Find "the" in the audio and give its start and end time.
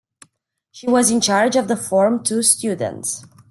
1.67-1.77